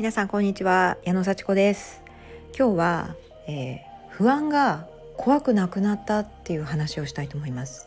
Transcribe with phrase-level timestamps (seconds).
[0.00, 0.96] 皆さんこんにちは。
[1.04, 2.02] 矢野幸子です。
[2.58, 4.86] 今日は、えー、不安が
[5.18, 7.86] 怖くなくなったっていう話をしたいと思います。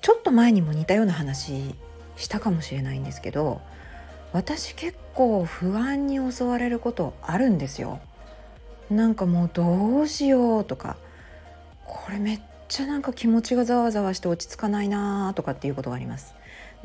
[0.00, 1.74] ちょっと前にも似たような話
[2.16, 3.60] したかもしれないんですけど
[4.32, 8.00] 私結構不安に襲われることあるんですよ。
[8.88, 10.96] なんかもうどうしようとか
[11.84, 16.34] これめっちゃなんか気持ちがざわざわして落ち着かないなとかっていうことがあります。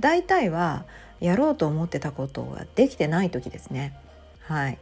[0.01, 0.83] 大体は
[1.21, 3.93] やろうと思ってたことができてない時ですね。
[4.49, 4.79] はい。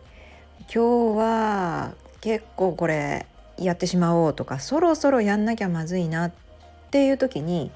[0.73, 3.25] 今日は結構これ
[3.57, 6.31] やってしまおうとかそろそろやんなきゃまずいなっ
[6.89, 7.69] ていう時に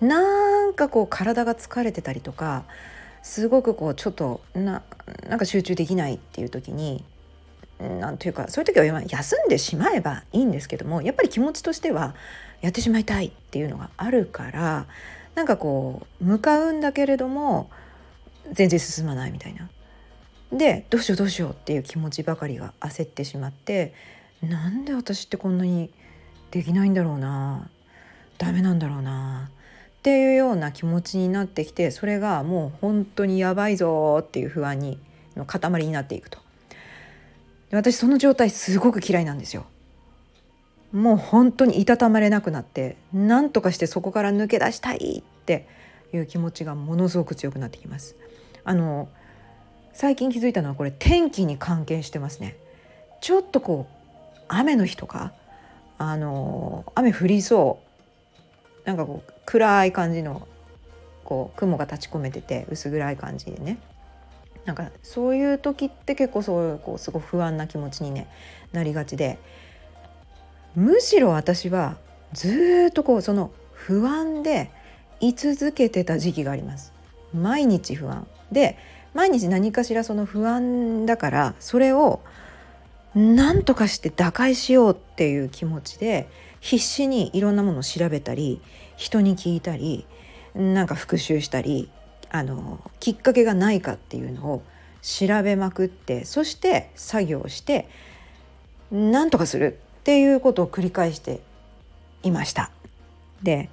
[0.00, 2.62] なんかこう体が疲れてたりとか
[3.24, 4.82] すごくこうちょっとな
[5.28, 7.04] なんか集中できないっていう時に
[7.80, 12.14] なんというかそういう時は休んでしまえばいいんですけどもやっぱり気持ちとしては
[12.60, 14.86] やってしまいたいっていうのがあるから
[15.34, 17.68] なんかこう向かうんだけれども
[18.52, 19.68] 全然進まないみたいな。
[20.52, 23.94] でどうしようどうしようっていう気持ちばかりが焦ってしまって
[24.42, 25.90] なんで私ってこんなに
[26.50, 27.70] できないんだろうな
[28.38, 29.50] ダメなんだろうな
[29.98, 34.98] っていうような気持ちになってきてそれがもう本当にやばいぞっていう不安に
[35.36, 36.38] の塊になっていくと。
[37.70, 39.64] 私その状態すごく嫌いなんですよ。
[40.92, 45.66] もう本当にいたたまれなくなって何とかしてそこから抜け出したいって
[46.12, 48.14] いう気持ちがものすごく強くなってきます。
[48.64, 49.08] あの
[49.92, 52.56] 最近気づいたのはこれ天気に関係してますね。
[53.20, 55.32] ちょっとこう雨の日とか
[55.98, 57.78] あの雨降りそ
[58.84, 58.86] う。
[58.86, 60.48] なんかこう暗い感じの
[61.24, 63.78] こう雲が立ち込めてて薄暗い感じでね。
[64.64, 68.28] なんかそういう時って結構そういうこうすごい不安な気持ちに、ね、
[68.72, 69.38] なりがちで。
[70.74, 71.96] むしろ私は
[72.32, 74.70] ずっとこうその不安で
[75.20, 76.92] 居続けてた時期があります。
[77.34, 78.26] 毎日不安。
[78.50, 78.78] で
[79.14, 82.20] 毎日何かしらその不安だからそれを
[83.14, 86.28] 何とかして打開しようっていう気持ちで
[86.60, 88.60] 必死にいろんなものを調べたり
[88.96, 90.06] 人に聞いたり
[90.54, 91.90] なんか復習したり
[92.30, 94.62] あのきっかけがないかっていうのを
[95.02, 97.88] 調べまくってそして作業して
[98.90, 101.40] 何とかするっていうことを繰り返して
[102.22, 102.70] いました。
[103.42, 103.68] で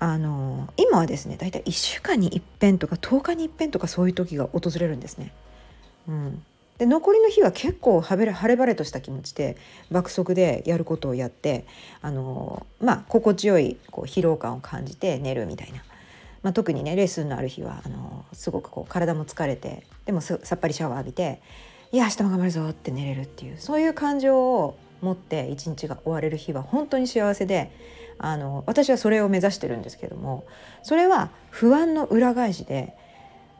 [0.00, 5.30] あの今はですね大体1週間に一遍とか10日に一遍とかそういう時が訪れるんですね。
[6.08, 6.42] うん、
[6.78, 9.58] で残りの日は結構晴れ晴れとした気持ちで
[9.90, 11.66] 爆速でやることをやって
[12.00, 15.84] あのまあ心地よいこう疲労感を感じて寝るみたいな、
[16.42, 21.42] まあ、特にねレッスンのある日はあのすごくこう体も疲れてでもさっぱりシャワー浴びて
[21.92, 27.70] 「いや明日も頑張るぞ」って寝れるっていうそういう感情を持って一日が終われる日は本当に幸せで
[28.22, 30.44] あの私はそれを目指してるんですけども
[30.82, 32.94] それは不安の裏返しで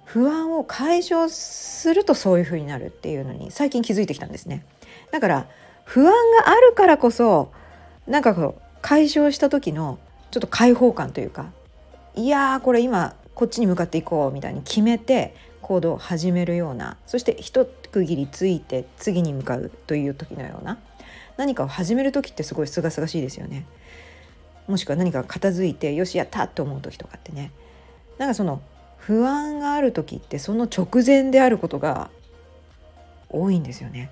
[0.05, 4.65] 不安を解消するとそういう風になるっていうのに最近気づいてきたんですね。
[5.13, 5.47] だから
[5.85, 6.13] 不安
[6.45, 7.53] があるからこそ
[8.07, 9.99] なんかこう解消した時の
[10.31, 11.53] ちょっと解放感というか
[12.15, 20.79] いやーこれ今こっちに向かっていこうみたいに決めて行動を始めるようなそして一区切りついて次に向かうという時のような
[21.37, 23.65] 何かを始める時ってすごい清々しいですよね。
[24.71, 27.51] もしくは何か片付いてよしやったと思う時とかってね
[28.19, 28.63] なんかその
[28.97, 32.11] 不安がある時ってその直前であることが
[33.29, 34.11] 多いんですよね。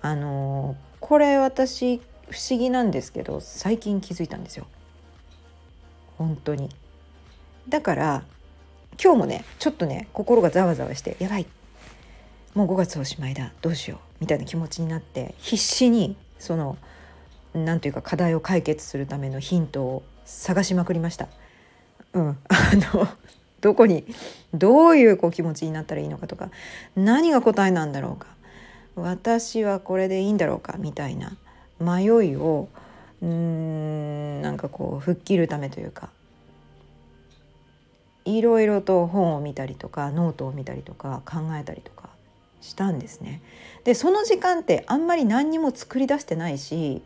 [0.00, 2.00] あのこれ私
[2.30, 4.66] 不思議なんですけど最近気づいたんですよ。
[6.16, 6.70] 本当に。
[7.68, 8.24] だから
[9.02, 11.46] 今日もねちょっとね心がざわざわしてやばい
[12.54, 16.76] もう5月おしまいだどうしようみたいな気持ちになって必死にその
[17.64, 21.28] 何というか課題を解決するためのヒントを探しまくりました。
[22.12, 22.56] うん、 あ
[22.94, 23.08] の
[23.60, 24.04] どこに
[24.54, 26.50] どういうこう気持ちになったらいいのかとか
[26.96, 28.28] 何が答えなんだろうか
[28.94, 31.36] 私はこれでいいんだろうかみたいな
[31.80, 32.68] 迷いを
[33.20, 36.10] うーんなんかこう吹っ切るためというか
[38.24, 42.10] いろいろと本を見たりとかノートを見たりとか考えたりとか
[42.60, 43.40] したんですね。
[43.84, 47.02] でその時間ってあんまり何にも作り出してないし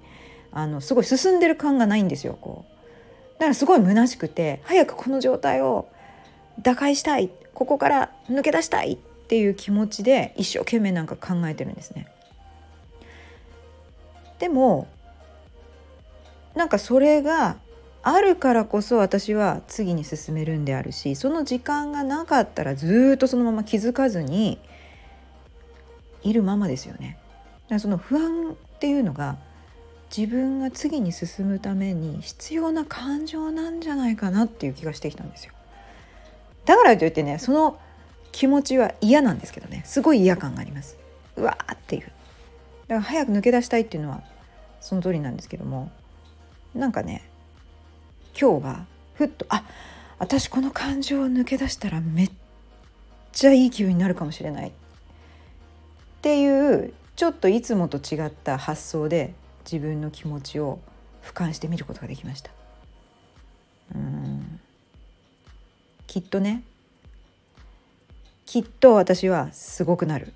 [0.53, 2.73] あのすごい進んでる感がないんですよこう
[3.35, 5.89] だからすごい虚しくて早くこの状態を
[6.61, 8.97] 打開したいここから抜け出したいっ
[9.27, 12.07] ていう気持ちで一生懸命なんか考えてるんですね。
[14.39, 14.89] でも
[16.55, 17.57] なんかそれが
[18.03, 24.59] あるからこそ私は次に進めるんであるしその時間がなかったらずっとそのまま気づかずに
[26.23, 27.19] いるままですよね。
[27.65, 29.39] だからその不安っていうのが
[30.15, 35.53] 自分が次に進むために必要な感情なんじゃないかなっていう気がしてきたんですよ。
[36.67, 37.79] だからといってねその
[38.31, 39.83] 気持ちは嫌なんですけどね。
[39.87, 40.99] すごい嫌感があります。
[41.37, 42.03] うわーっていう。
[42.03, 42.13] だか
[42.95, 44.23] ら早く抜け出したいっていうのは
[44.81, 45.91] その通りなんですけども。
[46.75, 47.23] なんかね
[48.39, 49.65] 今日はふっとあ
[50.19, 52.31] 私この感情を抜け出したらめっ
[53.33, 54.73] ちゃいい気分になるかもしれないっ
[56.23, 60.81] ていうちょっといつもと違った発想で自分の気持ちを
[61.23, 62.51] 俯瞰してみることができました。
[63.95, 64.61] うん。
[66.07, 66.63] きっとね。
[68.45, 70.33] きっと私はすごくなる。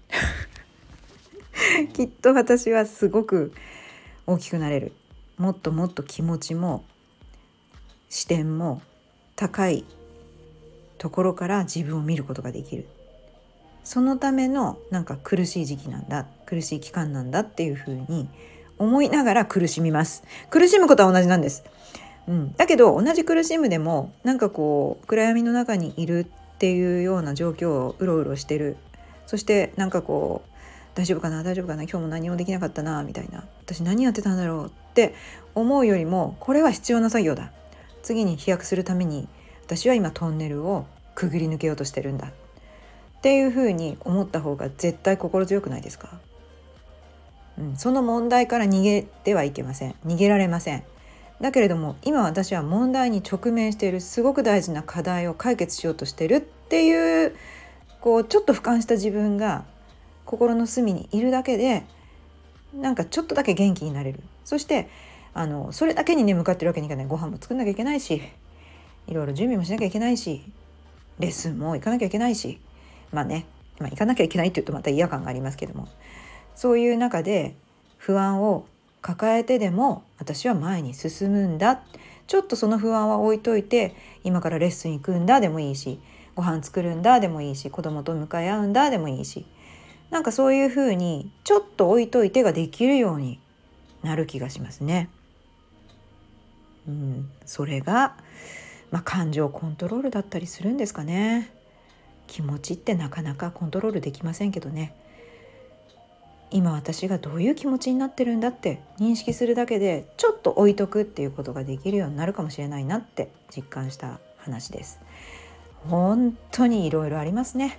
[1.92, 3.52] きっと私はすごく
[4.26, 4.92] 大きくなれる。
[5.36, 6.84] もっともっと気持ちも
[8.08, 8.80] 視点も
[9.34, 9.84] 高い
[10.96, 12.88] ところから自分を見ることができる。
[13.84, 18.28] そのためのなんか苦しい時期なんだ苦しい期間なんだっていうふうに
[18.78, 20.24] 思いながら苦しみます。
[20.50, 21.64] 苦しむことは同じなんです、
[22.28, 28.76] うん、だけど同じ苦しむでもなんかこう暗闇の中にいるっていうような状況をうろうろしてる。
[29.26, 30.50] そしてなんかこう
[30.94, 31.42] 大丈夫かな？
[31.42, 31.82] 大丈夫かな？
[31.82, 33.02] 今日も何もできなかったな？
[33.02, 33.44] みたいな。
[33.64, 34.66] 私何やってたんだろう？
[34.66, 35.14] って
[35.54, 37.52] 思うよりもこれは必要な作業だ。
[38.02, 39.28] 次に飛躍するために
[39.64, 42.28] 私は今トンネルをくぐり抜けようとしてるんだ。
[42.28, 46.20] っていうふうに思った方が絶対心強くないですか、
[47.58, 49.94] うん、その問題から逃げてはいけません。
[50.06, 50.84] 逃げられません。
[51.40, 57.36] だけれども今私は問題に直面しているすごく大事な課題を解決しようとしてるっていう
[58.00, 59.64] こうちょっと俯瞰した自分が
[60.24, 61.84] 心の隅にいるだけで
[62.74, 64.20] なんかちょっとだけ元気になれる。
[64.44, 64.88] そして
[65.34, 67.06] あのそれだけにね向かってるわけにいかない。
[67.06, 68.22] ご飯も作んなきゃいけないし
[69.06, 70.42] いろいろ準備もしなきゃいけないし
[71.18, 72.58] レッスンも行かなきゃいけないし。
[73.12, 73.46] まあね、
[73.78, 75.88] まあ、行かなきゃいけないっていうとまた嫌感がありますけども。
[76.56, 77.54] そういう中で
[77.98, 78.66] 不安を
[79.00, 81.82] 抱えてでも私は前に進むんだ
[82.26, 83.94] ちょっとその不安は置いといて
[84.24, 86.00] 今からレッスン行くんだでもいいし
[86.34, 89.46] ご飯作るんだでもいいし子供と向かい合うんだでもいいし
[90.10, 93.38] なんかそういうふうにちょっと置いといてができるように
[94.02, 95.10] なる気がしますね。
[96.86, 98.16] うん、それが、
[98.92, 101.50] まあ、感情コントロールだったりするんですかね。
[102.28, 104.94] 気持ちってなかなかコントロールできませんけどね。
[106.50, 115.00] 今私がどういう気持ちになってるんだって認識するだけでちょっと置いとくっていうことができるようになるかもしれないなって実感した話です。
[115.88, 117.78] 本当にいろいろありますね。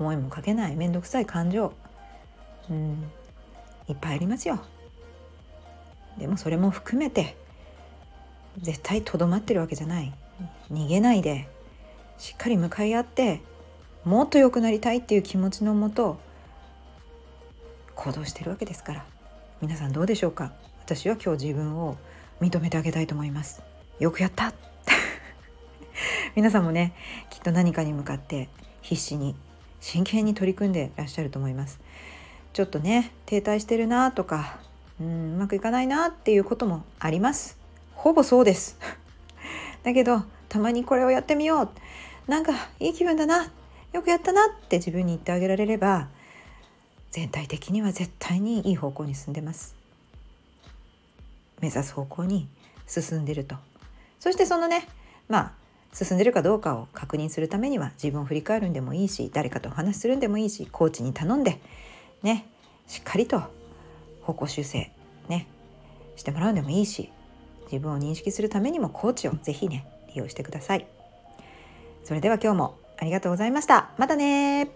[0.00, 1.74] 思いもかけない面倒くさい感情
[2.70, 3.04] うん
[3.88, 4.60] いっぱいありますよ
[6.18, 7.36] でもそれも含めて
[8.58, 10.12] 絶対とどまってるわけじゃない
[10.72, 11.48] 逃げないで
[12.18, 13.40] しっかり向かい合って
[14.04, 16.18] もっと良くなりたいっていう気持ちのもと
[17.94, 19.04] 行動してるわけですから
[19.60, 20.52] 皆さんどうでしょうか？
[20.84, 21.96] 私は今日自分を
[22.40, 23.62] 認めてあげたいと思います
[23.98, 24.52] よくやった
[26.34, 26.94] 皆さんもね
[27.28, 28.48] きっと何かに向かって
[28.80, 29.36] 必死に
[29.80, 31.80] 真剣に取り組んでらっしゃると思います。
[32.52, 34.58] ちょっとね停滞してるなとか
[35.00, 37.58] うんうまくいかないなっていうこともあります。
[37.94, 38.78] ほぼそうです。
[39.84, 43.50] だけどたまにこれをやってみようなんかいい気分だな
[43.92, 46.08] よくやったなって自分に言ってあげられれば
[47.10, 49.74] 全体的には絶対にいい方向に進んでます。
[51.60, 52.48] 目指す方向に
[52.86, 53.56] 進んでると。
[54.18, 54.86] そしてそのね
[55.28, 55.52] まあ
[55.92, 61.58] 進んでるかどうかを確認するためには自分を振り返るんでもいいし誰かとお話しするんでもいいしコーチに頼んで
[62.22, 62.46] ね
[62.86, 63.42] しっかりと
[64.22, 64.92] 方向修正
[65.28, 65.48] ね
[66.16, 67.10] してもらうんでもいいし
[67.64, 70.86] 自分を認識するためにもコーチをぜひね利用してください。
[72.04, 73.90] それでは今日もありがとうございました。
[73.96, 74.70] またね